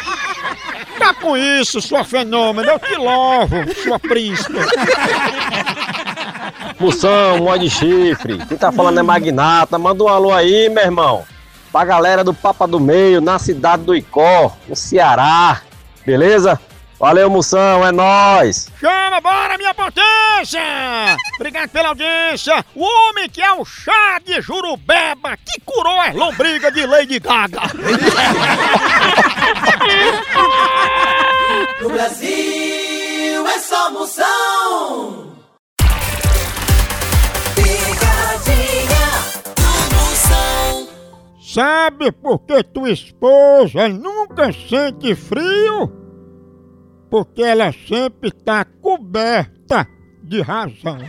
Tá 0.99 1.13
com 1.13 1.37
isso, 1.37 1.81
sua 1.81 2.03
fenômeno, 2.03 2.69
eu 2.69 2.77
te 2.77 2.93
louvo, 2.95 3.73
sua 3.81 3.97
príncipa. 3.97 4.59
Moção, 6.77 7.37
mó 7.39 7.55
de 7.55 7.69
chifre. 7.69 8.37
Quem 8.45 8.57
tá 8.57 8.71
falando 8.71 8.99
é 8.99 9.03
Magnata. 9.03 9.77
Manda 9.77 10.03
um 10.03 10.07
alô 10.07 10.33
aí, 10.33 10.69
meu 10.69 10.83
irmão. 10.83 11.25
Pra 11.71 11.85
galera 11.85 12.23
do 12.23 12.33
Papa 12.33 12.67
do 12.67 12.79
Meio, 12.79 13.21
na 13.21 13.37
cidade 13.37 13.83
do 13.83 13.95
Icó, 13.95 14.55
no 14.67 14.75
Ceará. 14.75 15.61
Beleza? 16.05 16.59
Valeu, 16.99 17.29
Moção, 17.29 17.85
é 17.87 17.91
nóis. 17.93 18.67
Chama, 18.77 19.21
bora, 19.21 19.57
minha 19.57 19.73
potência! 19.73 20.59
Obrigado 21.35 21.69
pela 21.69 21.89
audiência. 21.89 22.65
O 22.75 22.83
homem 22.83 23.29
que 23.29 23.41
é 23.41 23.53
o 23.53 23.63
chá 23.63 24.19
de 24.25 24.41
jurubeba 24.41 25.37
que 25.37 25.61
curou 25.63 25.97
as 26.01 26.13
lombrigas 26.13 26.73
de 26.73 26.85
Lady 26.85 27.19
Gaga. 27.19 27.61
No 31.81 31.89
Brasil 31.89 33.47
é 33.47 33.59
só 33.59 33.89
moção. 33.91 35.18
Sabe 41.51 42.11
por 42.11 42.45
que 42.45 42.63
tua 42.63 42.91
esposa 42.91 43.89
nunca 43.89 44.53
sente 44.53 45.15
frio? 45.15 45.91
Porque 47.09 47.41
ela 47.41 47.71
sempre 47.71 48.29
tá 48.29 48.63
coberta 48.63 49.87
de 50.21 50.41
razão. 50.43 50.99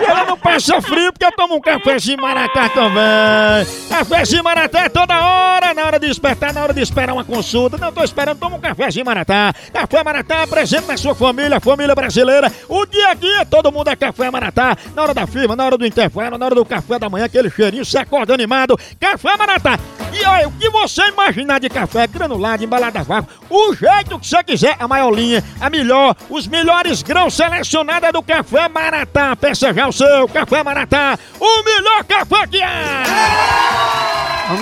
Ela 0.00 0.24
não 0.24 0.36
passa 0.36 0.80
frio 0.82 1.12
porque 1.12 1.30
toma 1.32 1.54
um 1.54 1.60
cafezinho 1.60 2.20
maratá 2.20 2.68
também. 2.68 3.66
Cafezinho 3.88 4.42
maratá 4.42 4.80
é 4.80 4.88
toda 4.88 5.18
hora, 5.20 5.72
na 5.74 5.84
hora 5.84 5.98
de 5.98 6.08
despertar, 6.08 6.52
na 6.52 6.62
hora 6.62 6.74
de 6.74 6.80
esperar 6.80 7.12
uma 7.12 7.24
consulta. 7.24 7.78
Não 7.78 7.92
tô 7.92 8.02
esperando, 8.02 8.38
toma 8.38 8.56
um 8.56 8.60
cafezinho 8.60 9.06
maratá. 9.06 9.52
Café 9.72 10.02
maratá 10.02 10.46
presente 10.46 10.86
na 10.86 10.96
sua 10.96 11.14
família, 11.14 11.60
família 11.60 11.94
brasileira. 11.94 12.52
O 12.68 12.84
dia 12.86 13.10
a 13.10 13.14
dia, 13.14 13.46
todo 13.46 13.70
mundo 13.70 13.88
é 13.88 13.96
café 13.96 14.30
maratá. 14.30 14.76
Na 14.94 15.02
hora 15.02 15.14
da 15.14 15.26
firma, 15.26 15.54
na 15.54 15.64
hora 15.64 15.78
do 15.78 15.86
intervalo, 15.86 16.36
na 16.36 16.46
hora 16.46 16.54
do 16.54 16.64
café 16.64 16.98
da 16.98 17.08
manhã, 17.08 17.26
aquele 17.26 17.50
cheirinho, 17.50 17.84
você 17.84 17.98
acorda 17.98 18.34
animado. 18.34 18.78
Café 18.98 19.36
maratá. 19.36 19.78
E 20.12 20.24
olha, 20.24 20.48
o 20.48 20.52
que 20.52 20.68
você 20.70 21.06
imaginar 21.08 21.60
de 21.60 21.68
café 21.68 22.06
granulado, 22.06 22.64
embalado 22.64 22.98
a 22.98 23.02
vácuo, 23.02 23.30
o 23.48 23.74
jeito 23.74 24.18
que 24.18 24.26
você 24.26 24.42
quiser, 24.42 24.76
a 24.78 24.88
maior 24.88 25.10
linha, 25.10 25.42
a 25.60 25.70
melhor, 25.70 26.16
os 26.28 26.46
melhores 26.48 27.02
grãos 27.02 27.34
selecionados 27.34 28.08
é 28.08 28.12
do 28.12 28.22
Café 28.22 28.39
Maratá. 28.68 29.36
Peça 29.36 29.72
já 29.72 29.88
o 29.88 29.92
seu 29.92 30.28
Café 30.28 30.62
Maratá, 30.62 31.18
o 31.38 31.62
melhor 31.64 32.04
café 32.04 32.46
que 32.46 32.62
é! 32.62 33.02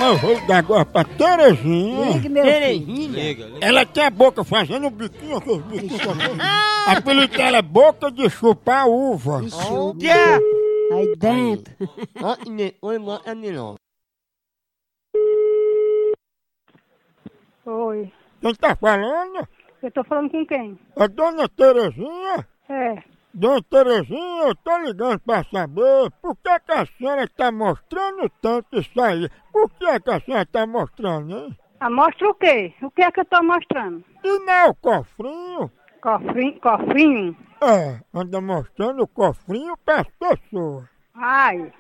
Eu 0.07 0.17
vou 0.19 0.38
dar 0.47 0.59
agora 0.59 0.85
pra 0.85 1.03
Terezinha. 1.05 2.11
Ligue, 2.12 2.29
meu 2.29 2.45
Liga, 2.45 3.51
Ela 3.61 3.87
tem 3.87 4.05
a 4.05 4.11
boca 4.11 4.45
fazendo 4.45 4.91
biquinho, 4.91 5.38
aquele 5.38 5.62
biquinho 5.62 5.95
assim. 6.11 6.38
A 6.87 6.93
apelido 6.93 7.37
dela 7.37 7.57
é 7.59 7.62
boca 7.62 8.11
de 8.11 8.29
chupar 8.29 8.87
uva. 8.87 9.41
Aí 10.93 11.17
dentro. 11.17 11.75
Oi, 17.67 18.12
Quem 18.41 18.55
tá 18.55 18.77
falando? 18.77 19.47
eu 19.83 19.91
tô 19.91 20.03
falando 20.05 20.31
com 20.31 20.45
quem? 20.47 20.79
É 20.97 21.09
Dona 21.09 21.49
Terezinha? 21.49 22.47
É, 22.69 23.03
Dona 23.35 23.62
Terezinha, 23.62 24.49
eu 24.49 24.55
tô 24.57 24.79
ligando 24.79 25.21
pra 25.21 25.45
saber 25.45 26.11
por 26.23 26.35
que, 26.37 26.61
que 26.61 26.73
a 26.73 26.87
senhora 26.87 27.29
tá 27.29 27.53
mostrando 27.53 28.29
tanto 28.41 28.79
isso 28.81 29.01
aí. 29.01 29.29
Por 29.53 29.71
que, 29.71 29.85
é 29.85 30.01
que 30.01 30.11
a 30.11 30.21
senhora 30.21 30.47
tá 30.47 30.67
mostrando, 30.67 31.31
hein? 31.37 31.59
ah, 31.81 31.91
mostra 31.91 32.29
o 32.31 32.35
quê? 32.35 32.75
O 32.83 32.91
que 32.91 33.03
é 33.03 33.11
que 33.12 33.21
eu 33.21 33.25
tô 33.27 33.43
mostrando? 33.43 34.03
E 34.25 34.38
não 34.41 34.53
é 34.53 34.69
o 34.69 34.75
cofrinho? 34.75 35.71
Cofrinho, 36.01 36.61
cofrinho? 36.61 37.37
É, 37.62 38.01
anda 38.14 38.41
mostrando 38.41 39.03
o 39.03 39.09
cofrinho 39.09 39.77
pras 39.85 40.07
pessoas. 40.19 40.85
Ai, 41.14 41.73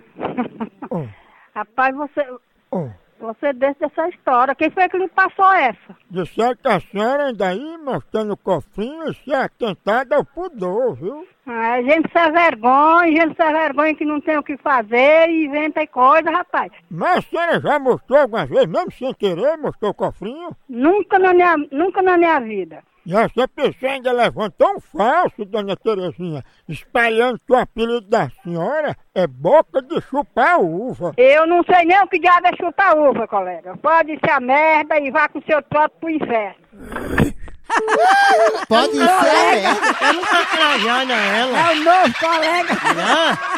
Oh, 0.90 1.06
rapaz, 1.54 1.96
você, 1.96 2.26
oh. 2.70 2.88
Você 3.18 3.52
deixa 3.52 3.78
dessa 3.80 4.08
história. 4.08 4.54
Quem 4.54 4.70
foi 4.70 4.88
que 4.88 4.98
lhe 4.98 5.08
passou 5.08 5.52
essa? 5.52 5.96
Disseram 6.10 6.56
que 6.56 6.68
a 6.68 6.80
senhora 6.80 7.30
anda 7.30 7.48
aí 7.48 7.78
mostrando 7.78 8.32
o 8.32 8.36
cofrinho 8.36 9.12
se 9.14 9.32
atentada 9.34 10.16
ao 10.16 10.24
pudor, 10.24 10.94
viu? 10.94 11.26
Ah, 11.46 11.80
gente 11.80 12.10
sem 12.12 12.32
vergonha, 12.32 13.06
gente 13.06 13.36
sem 13.36 13.52
vergonha 13.52 13.94
que 13.94 14.04
não 14.04 14.20
tem 14.20 14.36
o 14.36 14.42
que 14.42 14.56
fazer 14.58 15.30
e 15.30 15.46
inventa 15.46 15.86
coisa, 15.86 16.30
rapaz. 16.30 16.70
Mas 16.90 17.18
a 17.18 17.22
senhora 17.22 17.60
já 17.60 17.78
mostrou 17.78 18.20
algumas 18.20 18.48
vezes, 18.48 18.66
mesmo 18.66 18.92
sem 18.92 19.14
querer, 19.14 19.56
mostrou 19.56 19.90
o 19.90 19.94
cofrinho? 19.94 20.50
Nunca 20.68 21.18
na 21.18 21.32
minha, 21.32 21.56
nunca 21.72 22.02
na 22.02 22.18
minha 22.18 22.38
vida. 22.40 22.82
E 23.08 23.16
essa 23.16 23.48
pessoa 23.48 23.92
ainda 23.92 24.12
levantou 24.12 24.68
um 24.76 24.80
falso, 24.80 25.42
dona 25.46 25.74
Terezinha, 25.74 26.44
espalhando 26.68 27.38
que 27.38 27.50
o 27.50 27.56
apelido 27.56 28.02
da 28.02 28.28
senhora 28.44 28.94
é 29.14 29.26
boca 29.26 29.80
de 29.80 29.98
chupar 30.02 30.60
uva. 30.60 31.14
Eu 31.16 31.46
não 31.46 31.62
sei 31.64 31.86
nem 31.86 31.98
o 32.02 32.06
que 32.06 32.18
diabo 32.18 32.48
é 32.48 32.54
chutar 32.54 32.98
uva, 32.98 33.26
colega. 33.26 33.74
Pode 33.78 34.10
ser 34.22 34.30
a 34.30 34.40
merda 34.40 35.00
e 35.00 35.10
vá 35.10 35.26
com 35.26 35.40
seu 35.40 35.62
trote 35.62 35.94
pro 35.98 36.10
inferno. 36.10 36.56
Pode 38.68 38.92
ser. 38.92 39.64
Eu 40.06 40.12
não 40.12 40.24
tô 40.24 40.44
trajando 40.54 41.12
ela. 41.12 41.58
É 41.58 41.72
o 41.72 41.84
novo 41.84 42.14
colega. 42.20 42.76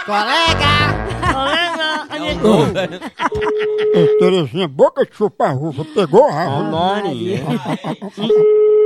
Colega! 0.06 1.00
Colega, 1.32 1.80
Ô, 3.94 4.18
Terezinha, 4.20 4.68
boca 4.68 5.04
de 5.04 5.12
chupar 5.12 5.56
uva, 5.56 5.84
pegou 5.92 6.24
a 6.28 6.34
árvore. 6.34 7.42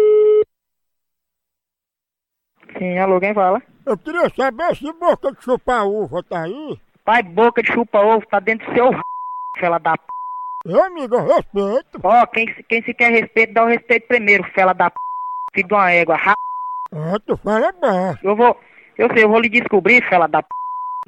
Sim, 2.78 2.98
alô, 2.98 3.20
quem 3.20 3.34
fala? 3.34 3.62
Eu 3.86 3.96
queria 3.98 4.28
saber 4.30 4.74
se 4.76 4.92
boca 4.92 5.32
de 5.32 5.42
chupar 5.42 5.86
uva 5.86 6.22
tá 6.22 6.42
aí. 6.42 6.80
Pai, 7.04 7.22
boca 7.22 7.62
de 7.62 7.70
chupa-ovo, 7.70 8.26
tá 8.26 8.40
dentro 8.40 8.66
do 8.66 8.74
seu 8.74 8.92
r... 8.92 9.00
fela 9.58 9.78
da 9.78 9.96
p... 9.96 10.04
Ô, 10.66 10.80
amigo, 10.82 11.16
eu 11.16 11.26
respeito. 11.26 12.00
Ó, 12.02 12.26
quem, 12.26 12.46
se- 12.54 12.62
quem 12.62 12.82
se 12.82 12.94
quer 12.94 13.10
respeito, 13.12 13.52
dá 13.52 13.64
o 13.64 13.68
respeito 13.68 14.08
primeiro, 14.08 14.42
fela 14.54 14.72
da 14.72 14.90
p... 14.90 14.96
filho 15.54 15.68
de 15.68 15.74
uma 15.74 15.90
égua. 15.90 16.16
Ra... 16.16 16.34
Ah, 16.92 17.18
tu 17.26 17.36
fala 17.36 17.72
baixo. 17.72 18.20
Eu 18.26 18.34
vou, 18.34 18.58
eu 18.96 19.08
sei, 19.12 19.24
eu 19.24 19.28
vou 19.28 19.40
lhe 19.40 19.50
descobrir, 19.50 20.02
fela 20.08 20.26
da 20.26 20.42
p... 20.42 20.48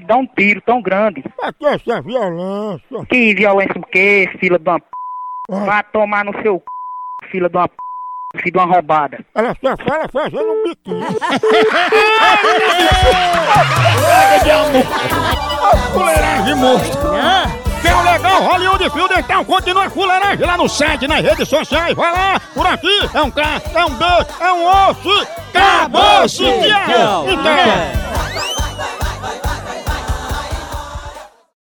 Dá 0.01 0.17
um 0.17 0.27
tiro 0.27 0.61
tão 0.61 0.83
grande. 0.83 1.23
Pra 1.35 1.51
que 1.55 1.65
essa 1.65 2.03
violência? 2.03 3.07
Que 3.09 3.35
violência 3.35 3.81
o 3.81 3.87
quê, 3.87 4.31
fila 4.39 4.59
de 4.59 4.69
uma 4.69 4.79
p... 4.79 4.87
Vai 5.49 5.83
tomar 5.85 6.25
no 6.27 6.43
seu 6.43 6.63
c... 7.23 7.31
fila 7.31 7.49
de 7.49 7.57
uma 7.57 7.67
p... 7.69 7.75
de 8.45 8.59
uma 8.59 8.67
roubada. 8.67 9.19
Ela 9.35 9.57
só 9.63 9.77
fala 9.77 10.09
fazendo 10.09 10.45
um 10.45 10.63
biquinho. 10.65 11.07
Fuleiragem 15.93 16.55
monstro. 16.55 17.15
é 17.85 17.95
o 17.95 18.03
legal 18.03 18.43
Hollywood 18.43 18.91
Fio 18.91 19.09
Dental 19.09 19.45
continua 19.45 19.91
fuleiragem 19.91 20.47
lá 20.47 20.57
no 20.57 20.69
site, 20.69 21.07
nas 21.07 21.21
redes 21.21 21.49
sociais. 21.49 21.95
Vai 21.95 22.13
lá, 22.13 22.41
por 22.55 22.67
aqui 22.67 23.11
é 23.15 23.23
um 23.23 23.31
K, 23.31 23.63
é 23.75 23.85
um 23.85 23.91
B, 23.91 24.05
é 24.41 24.53
um 24.53 24.67
osso. 24.67 25.29
Acabou-se, 25.55 26.45
tchau. 26.45 27.27
Então, 27.29 28.06